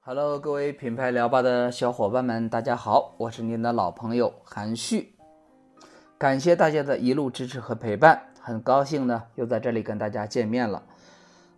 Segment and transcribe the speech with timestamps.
[0.00, 5.14] Hello，各位品牌聊吧的小伙伴们，大家好，我是您的老朋友韩旭，
[6.16, 10.82] 感谢大家的一路支持和陪伴，很高兴呢又在这里跟大家见面了。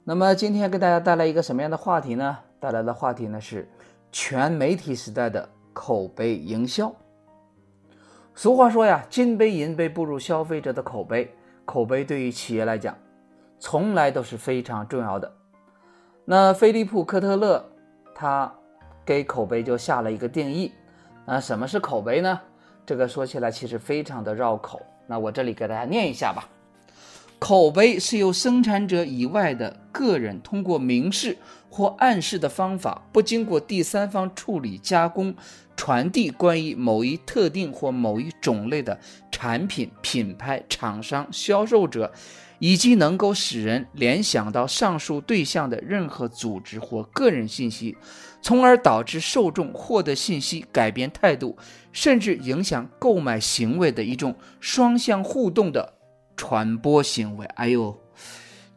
[0.02, 2.38] 那么今天给大家带来一个什么样的话题呢？
[2.58, 3.68] 带来的话题呢是
[4.10, 6.92] 全媒体时代的口碑营销。
[8.40, 11.30] 俗话说呀，金杯银杯不如消费者的口碑，
[11.66, 12.96] 口碑对于企业来讲，
[13.58, 15.30] 从来都是非常重要的。
[16.24, 17.62] 那菲利普科特勒。
[18.14, 18.50] 他
[19.04, 20.72] 给口碑就下了一个定义，
[21.26, 22.40] 那什么是口碑呢？
[22.86, 26.48] 这个说起来其实非常的绕口，那我这里给大家念一下吧。
[27.40, 31.36] 口碑是由生产者以外的个人通过明示
[31.68, 35.34] 或暗示的方法，不经过第三方处理加工，
[35.74, 39.00] 传递关于某一特定或某一种类的
[39.32, 42.12] 产品、品牌、厂商、销售者。
[42.62, 47.96] 以及能够使人联想到上述对象的任何组织或个人信息，
[48.42, 51.56] 从而导致受众获得信息、改变态度，
[51.90, 55.94] 甚至影响购买行为的一种双向互动的
[56.40, 57.44] 传播行为。
[57.44, 57.94] 哎呦，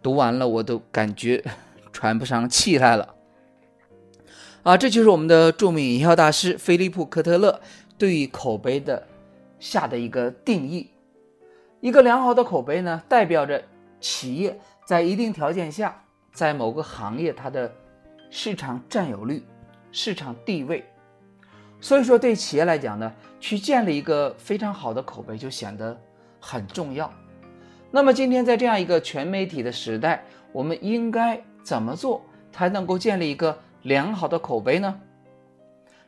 [0.02, 1.42] 读完了我都感觉
[1.94, 3.16] 喘不上气来了。
[4.64, 7.62] 啊，这就是我们的著名营销大师菲利普·科特勒
[7.98, 9.08] 对于口碑的
[9.60, 10.90] 下的一个定义：
[11.80, 13.64] 一个良好的口碑呢，代表着。
[14.02, 17.74] 企业在一定条件下，在某个行业它的
[18.30, 19.42] 市场占有率、
[19.94, 20.84] 市场地位，
[21.80, 25.98] 所以说对企业来讲呢，去建立一个非常好的口碑就显得
[26.38, 27.10] 很重要。
[27.96, 35.00] 那么今天在这样一个全媒体的时代，我们应该怎么做才能够建立一个良好的口碑呢？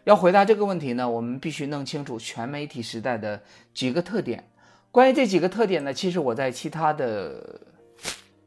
[0.03, 3.39] 要回答这个问题呢，我们必须弄清楚全媒体时代的
[3.71, 4.43] 几个特点。
[4.89, 7.61] 关于这几个特点呢，其实我在其他的。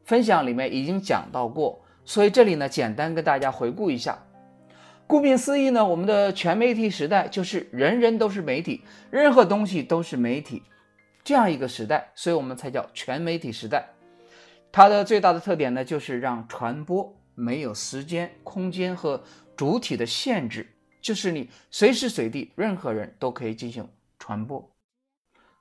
[0.03, 4.17] 分享里面已经讲到过，所以这里呢简单跟大家回顾一下。
[5.05, 10.63] 顾名思义呢，我们的全媒体时代就是人人都是媒体，任何东西都是媒体
[11.23, 13.87] 这样一个时代，所以我们才叫全媒体时代。
[14.71, 19.23] 它的最大的特点呢，就是让传播没有时间、空间和
[19.55, 20.67] 主体的限制，
[21.01, 23.87] 就是你随时随地任何人都可以进行
[24.17, 24.69] 传播。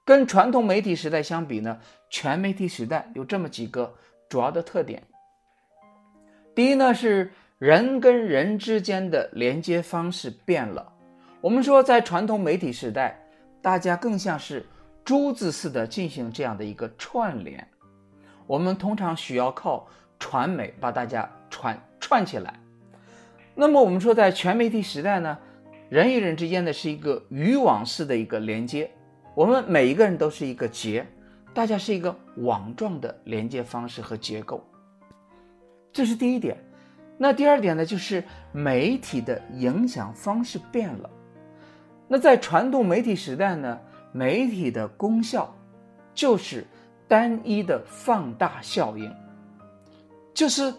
[0.04, 3.94] 跟传统媒体时代相比呢，全媒体时代有这么几个。
[4.30, 5.02] 主要的特点，
[6.54, 10.92] 第一呢是人跟人之间的连接方式变了。
[11.40, 13.18] 我们说，在传统媒体时代，
[13.62, 14.66] 大家更像是
[15.08, 17.66] 珠子似的进行这样的一个串联。
[18.46, 19.88] 我们通常需要靠
[20.18, 22.60] 传媒把大家串串起来。
[23.54, 25.38] 那么我们说，在全媒体时代呢，
[25.88, 28.90] 人与人之间的是一个渔网式的一个连接，
[29.34, 31.06] 我们每一个人都是一个结。
[31.54, 34.62] 大家是一个网状的连接方式和结构，
[35.90, 36.54] 这是第一点。
[37.16, 41.08] 那第二点呢，就是媒体的影响方式变了。
[42.06, 43.80] 那在传统媒体时代呢，
[44.12, 45.54] 媒体的功效
[46.14, 46.66] 就是
[47.06, 49.12] 单一的放大效应，
[50.34, 50.72] 就是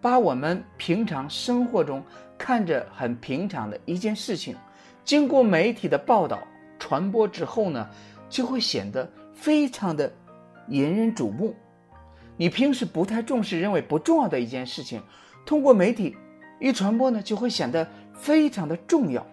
[0.00, 2.02] 把我们平常生活中
[2.36, 4.56] 看着很平常的一件事情，
[5.04, 6.38] 经过媒体的报道
[6.78, 7.88] 传播之后呢，
[8.28, 9.08] 就会显得。
[9.32, 10.12] 非常的
[10.68, 11.54] 引人瞩目，
[12.36, 15.02] 你平时不太重视、认为不重要的一件事情，
[15.46, 16.14] 通过媒体
[16.60, 19.26] 一传播呢，就会显得非常的重要。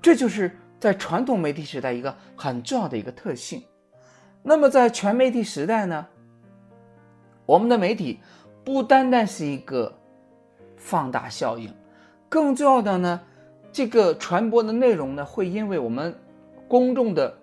[0.00, 3.62] 这就是在传统媒体时代一个很重要的一个特性。
[4.42, 6.04] 那么在全媒体时代呢，
[7.46, 8.18] 我们的媒体
[8.64, 9.96] 不单单是一个
[10.76, 11.72] 放大效应，
[12.28, 13.20] 更重要的呢，
[13.70, 16.12] 这个传播的内容呢，会因为我们
[16.66, 17.38] 公众的。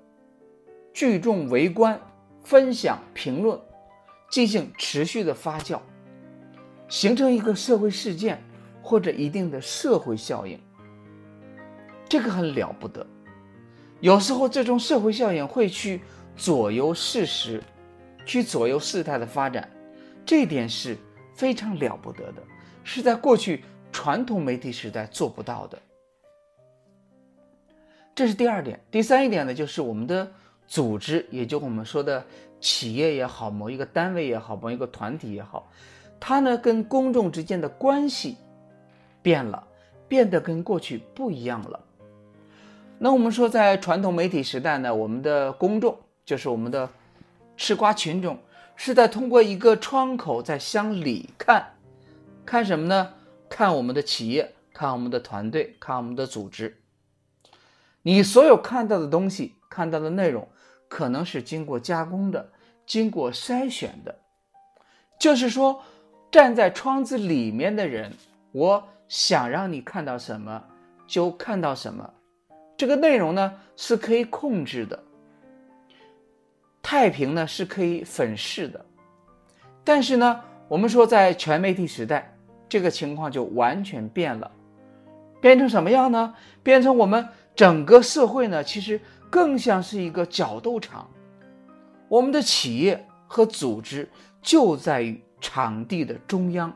[0.92, 1.98] 聚众围观、
[2.44, 3.58] 分享、评论，
[4.30, 5.80] 进行持续的发酵，
[6.90, 8.44] 形成一个社会事件
[8.82, 10.60] 或者一定的社会效应。
[12.10, 13.06] 这个很了不得。
[14.00, 16.02] 有时候这种社会效应会去
[16.36, 17.62] 左右事实，
[18.26, 19.70] 去左右事态的发展，
[20.26, 20.98] 这点是
[21.34, 22.42] 非常了不得的，
[22.84, 25.80] 是在过去传统媒体时代做不到的。
[28.16, 28.80] 这是第二点。
[28.92, 30.30] 第三一点呢，就是我们的。
[30.72, 32.24] 组织，也就我们说的
[32.62, 35.68] 企业也好，某一个单位也好，某一个团体也好，
[36.20, 38.38] 它呢跟公众之间的关系
[39.24, 39.68] 变了，
[40.08, 41.80] 变得跟过去不一样了。
[43.02, 46.90] 那我们说，在传统媒体时代呢，我们的公众就是我们的
[47.56, 48.38] 吃瓜群众，
[48.76, 51.66] 是在通过一个窗口在向里看，
[52.46, 53.14] 看什么呢？
[53.50, 56.78] 看我们的企业，看我们的团队，看我们的组织。
[58.02, 60.48] 你所有看到的东西，看到的内容。
[60.90, 62.52] 可能是经过加工的，
[62.86, 64.20] 经过筛选的。
[65.20, 65.82] 就是说，
[66.32, 68.12] 站在窗子里面的人，
[68.52, 70.64] 我想让你看到什么
[71.06, 72.12] 就看到什么，
[72.80, 74.98] 这个内容呢是可以控制的。
[76.82, 78.86] 太平呢是可以粉饰的，
[79.84, 80.40] 但是呢，
[80.70, 82.34] 我们说在全媒体时代，
[82.70, 84.50] 这个情况就完全变了，
[85.42, 86.34] 变成什么样呢？
[86.64, 88.98] 变成我们整个社会呢，其实
[89.30, 91.06] 更像是一个角斗场。
[92.08, 94.08] 我们的企业和组织
[94.42, 96.74] 就在于场地的中央，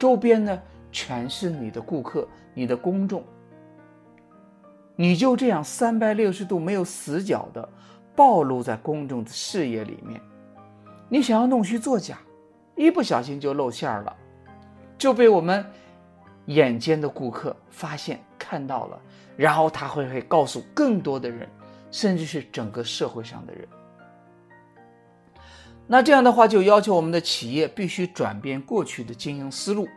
[0.00, 0.60] 周边呢
[0.90, 3.24] 全是你的顾客、你的公众，
[4.96, 7.68] 你就这样三百六十度没有死角的。
[8.16, 10.20] 暴露在公众的视野里面，
[11.08, 12.16] 你想要弄虚作假，
[12.76, 14.16] 一不小心就露馅了，
[14.96, 15.66] 就被我们
[16.46, 19.00] 眼尖的顾客发现看到了，
[19.36, 21.48] 然后他会会告诉更多的人，
[21.90, 23.66] 甚至是整个社会上的人。
[25.88, 29.88] 那这样的话，就要求我们的企业必须转变过去的经营思路。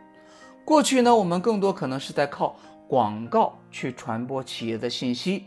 [0.64, 2.56] 过去呢，我们更多可能是在靠
[2.88, 5.44] 广告去传播企业的信息，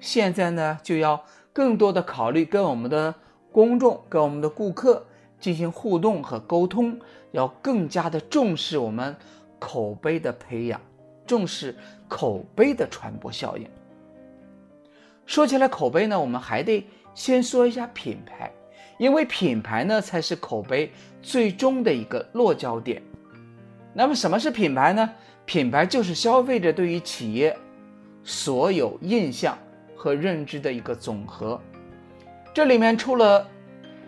[0.00, 1.24] 现在呢，就要。
[1.54, 3.14] 更多的考虑跟我们的
[3.52, 5.06] 公众、跟我们的顾客
[5.38, 6.98] 进行互动和沟通，
[7.30, 9.14] 要更加的重视我们
[9.60, 10.80] 口碑的培养，
[11.24, 11.76] 重视
[12.08, 13.68] 口碑的传播效应。
[15.26, 16.84] 说起来口碑呢，我们还得
[17.14, 18.52] 先说一下品牌，
[18.98, 20.90] 因为品牌呢才是口碑
[21.22, 23.00] 最终的一个落脚点。
[23.92, 25.08] 那么什么是品牌呢？
[25.44, 27.56] 品牌就是消费者对于企业
[28.22, 29.56] 所有印象。
[29.96, 31.58] 和认知的一个总和，
[32.52, 33.48] 这里面除了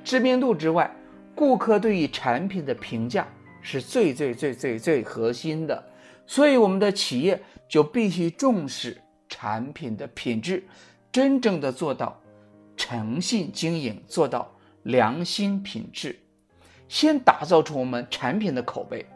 [0.05, 0.95] 知名度之外，
[1.35, 3.27] 顾客对于产品的评价
[3.63, 5.83] 是最最最最最核心的，
[6.27, 8.95] 所以我们的企业就必须重视
[9.27, 10.63] 产品的品质，
[11.11, 12.21] 真正的做到
[12.77, 16.15] 诚信经营，做到良心品质，
[16.89, 19.07] 先打造出我们产品的口碑。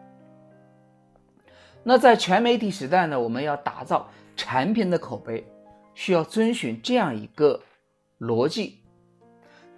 [1.83, 5.47] 那在全媒体时代呢，我们要打造产品的口碑。
[5.93, 7.61] 需要遵循这样一个
[8.19, 8.79] 逻辑，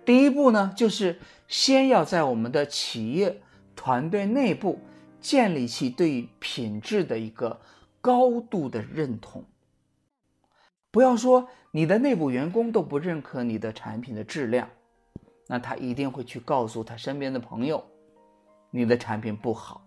[0.04, 1.18] 第一步呢，就是
[1.48, 3.40] 先要在我们的企业
[3.74, 4.78] 团队内部
[5.20, 7.60] 建立起对于品质的一个
[8.00, 9.44] 高度的认同。
[10.92, 14.68] 不要说你的内部员工都不认可你的产品的质量，
[15.48, 17.84] 那他一定会去告诉他身边的朋友，
[18.70, 19.81] 你的产品不好。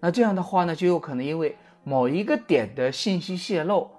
[0.00, 3.90] 那这样的话呢，就有可能因为某一个点的信息泄露。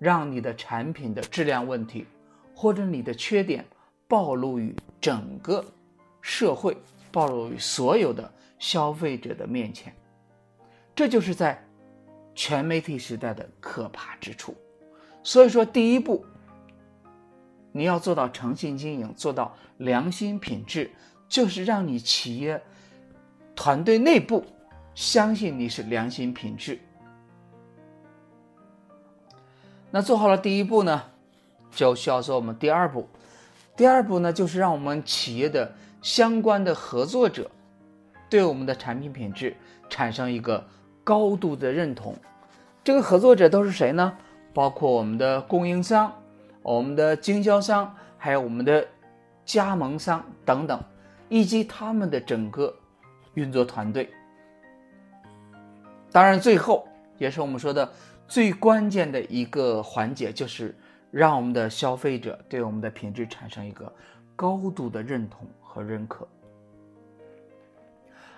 [0.00, 2.06] 让你的产品的质量问题，
[2.54, 3.62] 或者你的缺点
[4.08, 5.62] 暴露于整个
[6.22, 6.74] 社会，
[7.12, 9.94] 暴露于所有的消费者的面前，
[10.94, 11.62] 这就是在
[12.34, 14.54] 全媒体时代的可怕之处。
[15.22, 16.24] 所以说，第一步，
[17.70, 20.90] 你要做到诚信经营，做到良心品质，
[21.28, 22.62] 就是让你企业
[23.54, 24.46] 团队内部
[25.00, 26.78] 相信你是良心品质。
[29.90, 31.02] 那做好了第一步呢，
[31.70, 33.08] 就需要做我们第二步。
[33.74, 37.50] 第二步呢，就是让我们企业的相关的合作者
[38.28, 39.56] 对我们的产品品质
[39.88, 40.62] 产生一个
[41.02, 42.14] 高度的认同。
[42.84, 44.14] 这个合作者都是谁呢？
[44.52, 46.12] 包括我们的供应商、
[46.60, 48.86] 我们的经销商，还有我们的
[49.46, 50.78] 加盟商等等，
[51.30, 52.76] 以及他们的整个
[53.32, 54.06] 运作团队。
[56.12, 56.86] 当然，最后
[57.18, 57.88] 也是我们说的。
[58.26, 60.72] 最关键的一个环节就是
[61.10, 63.92] 让我们的消费者对我们的品质产生一个
[64.36, 66.28] 高度的认同和认可。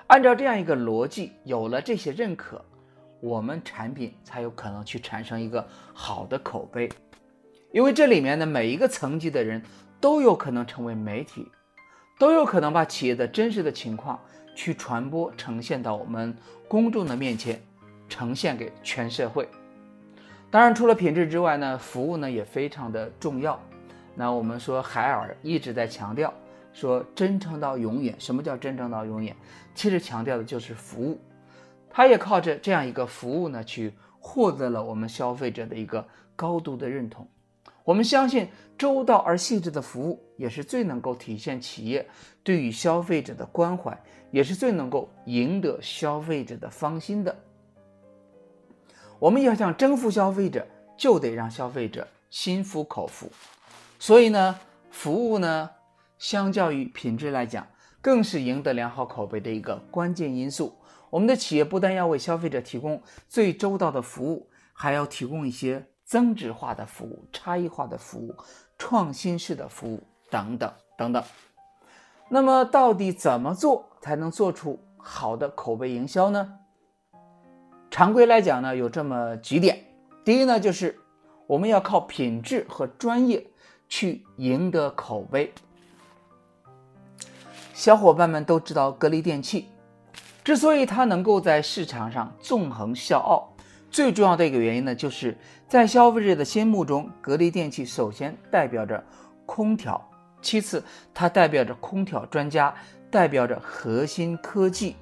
[0.07, 2.65] 按照这样一个逻辑，有了这些认可，
[3.21, 5.63] 我们产品才有可能去产生一个
[5.93, 6.89] 好的口碑。
[7.71, 9.63] 因为这里面的每一个层级的人
[10.01, 11.47] 都有可能成为媒体，
[12.19, 14.19] 都有可能把企业的真实的情况
[14.55, 16.37] 去传播呈现到我们
[16.69, 17.61] 公众的面前，
[18.09, 19.49] 呈现给全社会。
[20.51, 23.59] 当然，除了品质之外呢，服务呢也非常的重要。
[24.15, 26.33] 那我们说海尔一直在强调
[26.75, 28.15] 说真诚到永远。
[28.19, 29.35] 什么叫真诚到永远？
[29.75, 31.19] 其实强调的就是服务。
[31.89, 36.07] 他也靠着这样一个服务呢，去获得了我们消费者的一个
[36.37, 37.27] 高度的认同。
[37.85, 42.07] 我们相信周到而细致的服务也是最能够体现企业
[42.43, 43.99] 对于消费者的关怀，
[44.33, 47.37] 也是最能够赢得消费者的芳心的。
[49.21, 53.31] 我们要想征服消费者，就得让消费者心服口服。
[54.01, 54.59] 所以呢，
[54.91, 55.71] 服务呢，
[56.19, 57.65] 相较于品质来讲，
[58.01, 60.77] 更是赢得良好口碑的一个关键因素。
[61.09, 68.35] 我们的企业不但要为消费者提供最周到的服务，还要提供一些增值化的服务、差异化的服务、
[68.77, 71.23] 创新式的服务等等等等。
[72.29, 76.59] 那么，到底怎么做才能做出好的口碑营销呢？
[77.89, 79.79] 常规来讲呢，有这么几点。
[80.25, 80.99] 第一呢，就是
[81.47, 83.47] 我们要靠品质和专业
[83.89, 85.53] 去赢得口碑。
[87.73, 89.69] 小伙伴们都知道格力电器，
[90.43, 93.55] 之所以它能够在市场上纵横笑傲，
[93.89, 95.37] 最重要的一个原因呢，就是
[95.69, 99.05] 在消费者的心目中，格力电器首先代表着
[99.47, 100.09] 空调。
[100.41, 100.83] 其次，
[101.15, 102.75] 它代表着空调专家，
[103.13, 104.97] 代表着核心科技，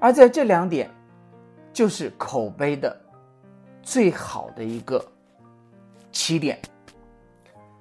[0.00, 0.90] 而在这两点，
[1.72, 3.00] 就是口碑的
[3.80, 5.02] 最好的一个
[6.10, 6.60] 起点，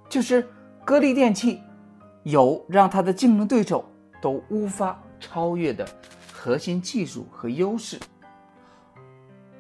[0.08, 0.48] 就是
[0.86, 1.60] 格力电器
[2.22, 3.84] 有让它的竞争对手
[4.22, 5.84] 都无法超越的
[6.32, 8.00] 核心技术和优势。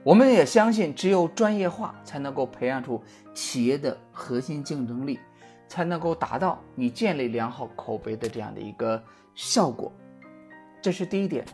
[0.03, 3.03] 我们也相信，只有专业化才能够培养出
[3.33, 5.19] 企业的核心竞争力。
[5.69, 9.01] 才能够达到你建立良好口碑的这样的一个
[9.35, 9.93] 效果，
[10.81, 11.45] 这是第一点。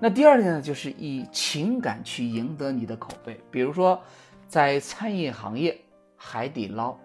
[0.00, 3.40] 那第二点呢，就是以情感去赢得你的口碑。
[3.52, 4.02] 比如说，
[4.48, 5.80] 在餐饮行业，
[6.16, 6.96] 海底捞，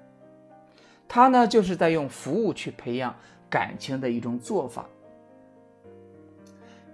[1.08, 3.16] 它呢就是在用服务去培养
[3.48, 4.84] 感情的一种做法。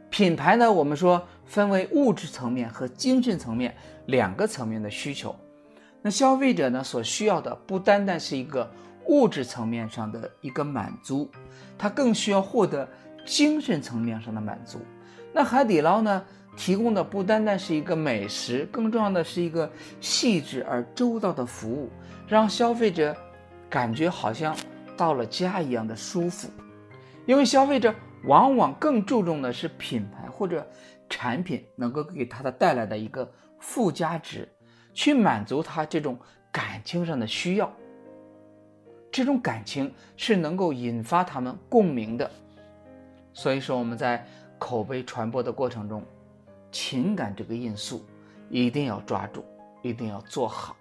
[0.10, 3.74] 品牌呢，我们说分为物质层面和精神层面
[4.08, 5.34] 两个层面的需求。
[6.02, 8.70] 那消费者呢所需要的不单单是一个。
[9.08, 11.30] 物质层面上的一个满足，
[11.78, 12.88] 他更需要获得
[13.26, 14.80] 精神层面上的满足。
[15.34, 16.24] 那海底捞呢，
[16.56, 21.90] 提供的不单单是一个美食，更重要的是一个细致而周到的服务，
[22.28, 23.16] 让消费者
[23.70, 24.56] 感觉好像
[24.96, 26.50] 到了家一样的舒服。
[27.26, 27.94] 因为消费者
[28.26, 30.68] 往往更注重的是品牌或者
[31.10, 33.30] 产品能够给他的带来的一个
[33.60, 34.48] 附加值，
[34.94, 36.20] 去满足他这种
[36.52, 37.74] 感情上的需要。
[39.14, 42.32] 这种感情是能够引发他们共鸣的，
[43.32, 44.28] 所以说我们在
[44.58, 46.04] 口碑传播的过程中，
[46.72, 48.04] 情感这个因素
[48.50, 49.46] 一定要抓住，
[49.84, 50.76] 一定要做好。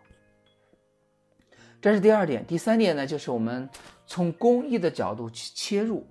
[1.79, 3.69] 这是第二点，第三点呢，就是我们
[4.07, 6.07] 从公益的角度去切入，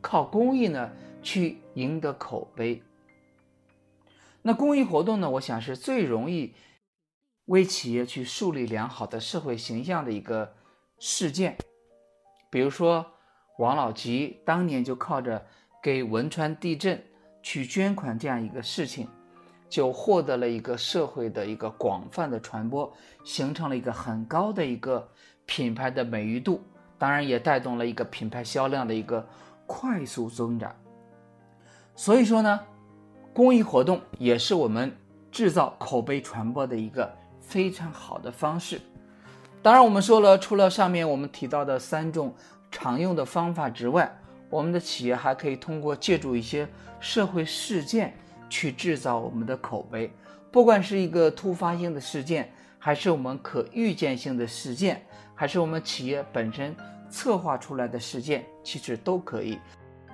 [0.00, 0.90] 靠公益呢
[1.22, 2.82] 去赢得口碑。
[4.40, 6.54] 那公益活动呢，我想是最容易
[7.44, 10.54] 为企业去树立良好的社会形象的一个。
[10.98, 11.58] 事件，
[12.50, 13.04] 比如说
[13.58, 15.44] 王老吉当年就靠着
[15.82, 17.02] 给汶川地震
[17.42, 19.08] 去捐款这样一个事情，
[19.68, 22.92] 就获得了一个社会的一个广泛的传播，
[23.24, 25.06] 形成了一个很高的一个
[25.44, 26.62] 品牌的美誉度，
[26.98, 29.26] 当然也带动了一个品牌销量的一个
[29.66, 30.74] 快速增长。
[31.94, 32.60] 所以说呢，
[33.32, 34.94] 公益活动也是我们
[35.30, 37.10] 制造口碑传播的一个
[37.40, 38.80] 非常好的方式。
[39.62, 42.32] 当然，我们说了，除了上面我们提到的三种
[42.70, 44.08] 常用的方法之外，
[44.48, 46.68] 我们的企业还可以通过借助一些
[47.00, 48.14] 社会事件
[48.48, 50.10] 去制造我们的口碑。
[50.52, 52.48] 不管是一个突发性的事件，
[52.78, 56.74] 还是我们可预见性的事件，还是我们企业本身
[57.10, 59.58] 策划出来的事件，其实都可以。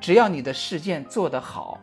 [0.00, 1.78] 只要你的事件做得好，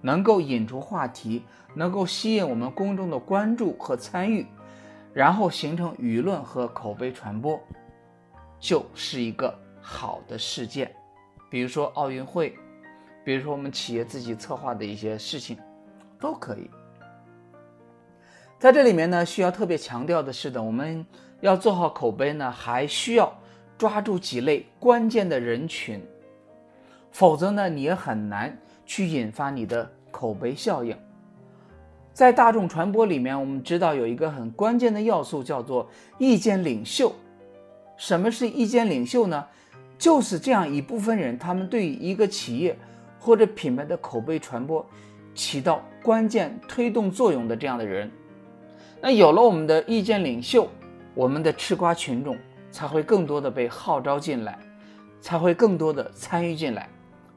[0.00, 1.42] 能够引出话题，
[1.74, 4.46] 能够吸引我们公众的关注和参与。
[5.12, 7.60] 然后形成舆论和口碑传播，
[8.58, 10.94] 就是一个好的事件。
[11.50, 12.54] 比如说奥运会，
[13.24, 15.58] 比如说我们企业自己策划的一些事情，
[16.18, 16.70] 都可以。
[18.58, 21.04] 在这里面呢，需要特别强调的是的，我们
[21.40, 23.36] 要做好口碑呢，还需要
[23.76, 26.00] 抓住几类关键的人群，
[27.10, 30.96] 否则呢，你也很难去引发你的口碑效应。
[32.12, 35.88] 在大众传播里面，我们知道有一个很关键的要素，叫做
[36.18, 37.12] 意见领袖。
[37.96, 39.44] 什么是意见领袖呢？
[39.96, 42.76] 就是这样一部分人，他们对于一个企业
[43.18, 44.84] 或者品牌的口碑传播
[45.34, 48.10] 起到关键推动作用的这样的人。
[49.00, 50.68] 那有了我们的意见领袖，
[51.14, 52.36] 我们的吃瓜群众
[52.70, 54.58] 才会更多的被号召进来，
[55.20, 56.88] 才会更多的参与进来。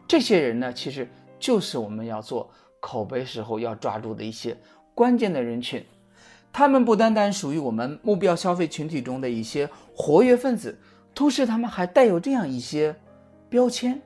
[0.07, 1.07] 这些人呢，其实
[1.39, 2.49] 就是我们要做。
[2.79, 4.55] 口碑时候要抓住的一些
[4.93, 5.83] 关键的人群，
[6.53, 10.77] 他们不单单属于我们目标消费群体中的一些活跃分子，
[11.13, 12.95] 同时他们还带有这样一些
[13.49, 14.01] 标签。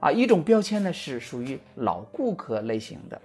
[0.00, 3.20] 啊，一种标签呢是属于老顾客类型的，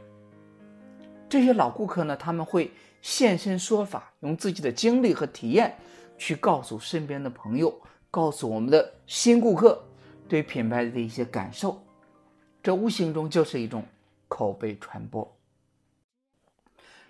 [1.28, 5.76] 这些老顾客呢他们会现身说法，用自己的经历和体验
[6.20, 7.76] 去告诉身边的朋友，
[8.12, 9.84] 告诉我们的新顾客
[10.30, 11.82] 对品牌的一些感受，
[12.68, 13.86] 这无形中就是一种。
[14.28, 15.38] 口碑传播。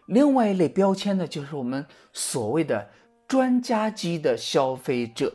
[0.06, 1.84] 另外一类标签呢，就是我们
[2.14, 2.88] 所谓的
[3.28, 5.34] 专家级的消费者。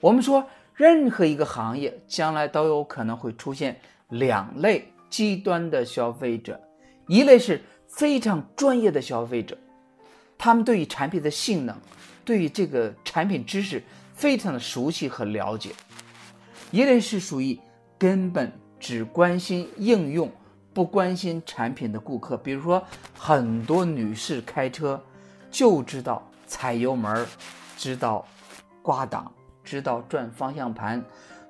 [0.00, 3.80] 我们说，任何一个行业将来都有可能会出现
[4.10, 6.60] 两类极端的消费者，
[7.08, 9.56] 一类是非常专业的消费者，
[10.36, 11.74] 他们对于产品的性能，
[12.22, 13.82] 对于这个产品知识
[14.12, 15.70] 非常的熟悉和了解；
[16.70, 17.58] 一类是属于
[17.96, 20.30] 根本只关心应用，
[20.72, 22.36] 不关心产品的顾客。
[22.36, 22.82] 比如说，
[23.18, 25.02] 很多女士开车
[25.50, 27.26] 就知道踩油门，
[27.76, 28.26] 知道
[28.82, 29.32] 挂档。
[29.64, 31.04] 知道转方向盘，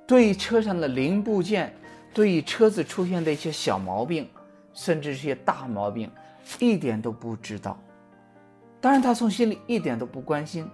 [0.06, 1.70] 对车上的零部件，
[2.14, 4.26] 对于车子出现的一些小毛病，
[4.72, 6.10] 甚至是些大毛病，
[6.58, 7.78] 一点都不知道。
[8.80, 10.66] 当然，他从心里一点都不关心。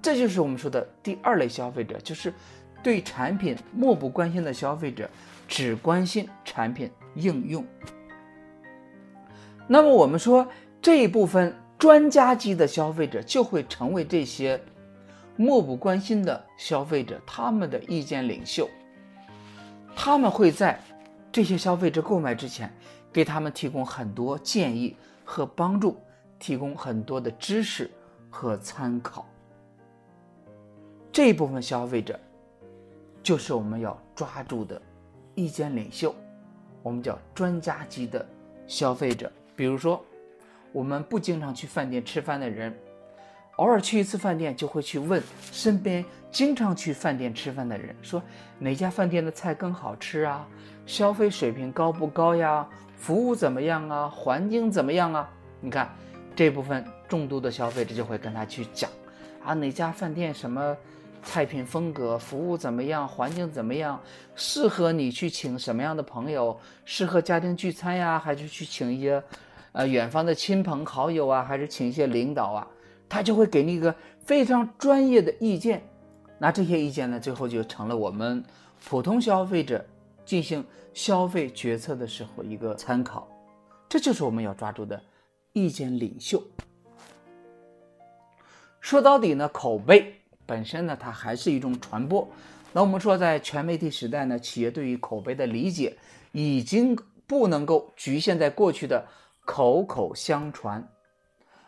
[0.00, 2.32] 这就是我们说的第二类消费者，就是
[2.82, 5.08] 对产品漠不关心的消费者，
[5.46, 7.64] 只关心产品应用。
[9.66, 10.46] 那么，我们说
[10.80, 14.60] 这一部分专家级的消费者就会成为这些。
[15.34, 18.68] 漠不关心的消费者，他们的意见领袖，
[19.96, 20.78] 他们会在
[21.32, 22.70] 这些消费者购买之前，
[23.10, 25.96] 给他们提供很多建议和帮助，
[26.38, 27.90] 提供很多的知识
[28.28, 29.26] 和参考。
[31.10, 32.20] 这一部分消费者，
[33.22, 34.80] 就是我们要抓住的
[35.34, 36.14] 意见领袖，
[36.82, 38.26] 我们叫专家级的
[38.66, 39.30] 消费者。
[39.54, 40.04] 比如说，
[40.72, 42.74] 我们不经常去饭店吃饭的人。
[43.56, 48.20] 偶尔去一次饭店，就会去问身边经常去饭店吃饭的人，说
[48.58, 50.48] 哪家饭店的菜更好吃啊？
[50.86, 52.66] 消费水平高不高呀？
[52.96, 54.08] 服务怎么样啊？
[54.08, 55.30] 环境怎么样啊？
[55.60, 55.94] 你看，
[56.34, 58.90] 这部分重度的消费者就会跟他去讲，
[59.44, 60.74] 啊，哪家饭店什么
[61.22, 64.00] 菜品风格，服务怎么样，环境怎么样，
[64.34, 66.58] 适合你去请什么样的朋友？
[66.84, 69.22] 适合家庭聚餐呀，还是去请一些，
[69.72, 72.66] 呃，远方的亲朋好友啊，还是请一些领导啊？
[73.08, 75.82] 他就会给你一个非常专业的意见，
[76.38, 78.42] 那这些意见呢，最后就成了我们
[78.84, 79.84] 普通消费者
[80.24, 80.64] 进行
[80.94, 83.28] 消费决策的时候一个参考。
[83.88, 85.00] 这就是我们要抓住的
[85.52, 86.42] 意见领袖。
[88.80, 92.28] 说到底呢，口碑本身呢，它还是一种传播。
[92.72, 95.96] 那我们说，在全媒体时代呢，企业对于口碑的理解
[96.32, 99.06] 已经不能够局限在过去的
[99.44, 100.86] 口口相传。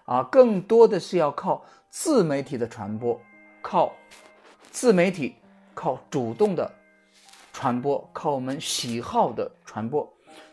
[0.05, 3.19] 啊，更多的是要靠自媒体的传播，
[3.63, 3.93] 靠
[4.71, 5.35] 自媒体，
[5.75, 6.71] 靠主动的
[7.53, 10.07] 传播，靠我们喜好的传播。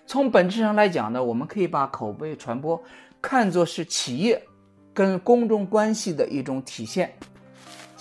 [0.06, 2.82] 从本质上来讲呢，我们可以把口碑传播
[3.22, 4.42] 看作是企业
[4.94, 7.14] 跟公众关系的一种体现。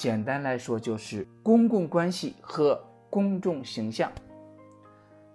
[0.00, 4.10] 简单来说，就是公共关系和公众形象。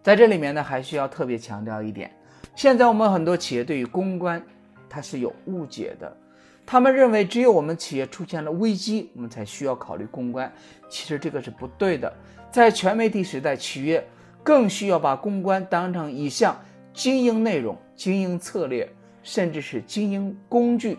[0.01, 2.11] 在这里面呢，还需要特别强调一点：
[2.55, 4.41] 现在我们很多企业对于公关。
[4.89, 6.17] 它是有误解的，
[6.65, 10.51] 他们认为只有我们企业出现了危机，我们才需要考虑公关。
[10.89, 12.11] 其实这个是不对的。
[12.49, 14.03] 在全媒体时代，企业
[14.41, 16.59] 更需要把公关当成一项
[16.91, 20.97] 经营内容、经营策略，甚至是经营工具。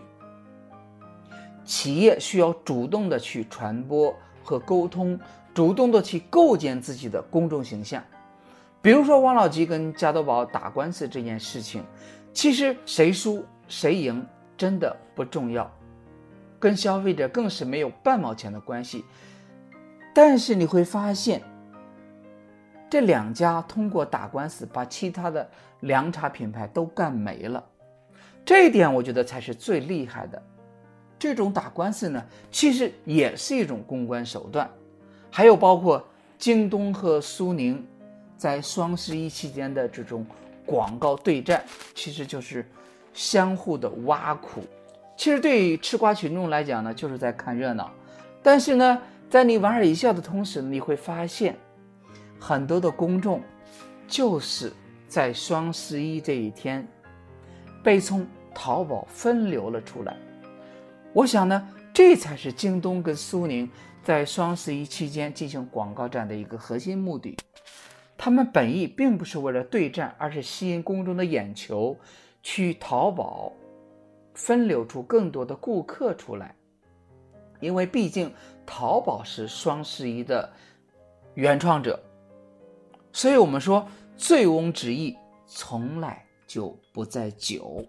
[1.67, 5.19] 企业需要主动的去传播和沟通，
[5.53, 8.01] 主动的去构建自己的公众形象。
[8.81, 11.83] 比如说王老吉跟加多宝打官司这件事情，
[12.33, 13.45] 其实谁输？
[13.67, 14.25] 谁赢
[14.55, 15.69] 真的不重要，
[16.57, 19.03] 跟消费者更是没有半毛钱的关系。
[20.15, 21.41] 但是你会发现，
[22.89, 25.45] 这两家通过打官司把其他的
[25.81, 27.61] 凉茶品牌都干没了，
[28.45, 30.41] 这一点我觉得才是最厉害的。
[31.19, 34.69] 这种打官司呢，其实也是一种公关手段。
[35.31, 36.05] 还有包括
[36.37, 37.85] 京东和苏宁
[38.37, 40.25] 在双十一期间的这种
[40.65, 42.65] 广告对战，其实就是。
[43.13, 44.61] 相互的挖苦，
[45.15, 47.91] 其实对于吃瓜群众来讲呢，就是在看热闹。
[48.43, 51.57] 但是呢，在你莞尔一笑的同时，你会发现，
[52.39, 53.41] 很多的公众
[54.07, 54.71] 就是
[55.07, 56.87] 在双十一这一天
[57.83, 60.15] 被从淘宝分流了出来。
[61.17, 63.67] 我想呢，这才是京东跟苏宁
[64.03, 67.35] 在双十一期间进行广告战的一个核心目的。
[68.15, 71.97] 他们本意并不是为了对战，而是吸引公众的眼球。
[72.43, 73.51] 去淘宝
[74.35, 76.55] 分流出更多的顾客出来，
[77.59, 78.31] 因为毕竟
[78.65, 80.53] 淘宝是双十一的
[81.33, 81.99] 原创者，
[83.11, 87.83] 所以我们说醉翁之意从来就不在酒。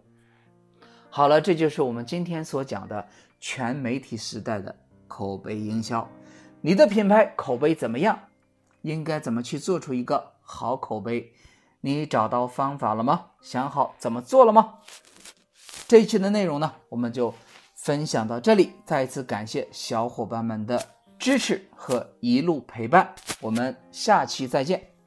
[1.19, 3.05] 好了，这就是我们今天所讲的
[3.41, 4.73] 全媒体时代的
[5.09, 6.09] 口碑营销。
[6.61, 8.17] 你的品牌口碑怎么样？
[8.83, 11.33] 应该怎么去做出一个好口碑？
[11.81, 13.31] 你找到方法了吗？
[13.41, 14.75] 想好怎么做了吗？
[15.89, 17.35] 这一期的内容呢，我们就
[17.75, 18.75] 分享到这里。
[18.85, 20.81] 再一次感谢小伙伴们的
[21.19, 23.13] 支持和一路陪伴。
[23.41, 24.98] 我们下期再见。